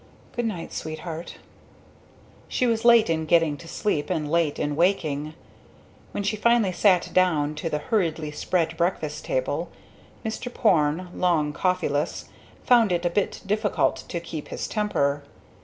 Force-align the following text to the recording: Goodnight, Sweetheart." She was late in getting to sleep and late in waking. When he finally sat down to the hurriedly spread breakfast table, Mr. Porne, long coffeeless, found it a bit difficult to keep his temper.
Goodnight, 0.31 0.73
Sweetheart." 0.73 1.35
She 2.47 2.65
was 2.65 2.83
late 2.83 3.07
in 3.07 3.27
getting 3.27 3.55
to 3.57 3.67
sleep 3.67 4.09
and 4.09 4.31
late 4.31 4.57
in 4.57 4.75
waking. 4.75 5.35
When 6.11 6.23
he 6.23 6.35
finally 6.35 6.71
sat 6.71 7.11
down 7.13 7.53
to 7.57 7.69
the 7.69 7.77
hurriedly 7.77 8.31
spread 8.31 8.75
breakfast 8.77 9.25
table, 9.25 9.69
Mr. 10.25 10.51
Porne, 10.51 11.09
long 11.13 11.53
coffeeless, 11.53 12.29
found 12.63 12.91
it 12.91 13.05
a 13.05 13.11
bit 13.11 13.41
difficult 13.45 13.97
to 14.09 14.19
keep 14.19 14.47
his 14.47 14.67
temper. 14.67 15.21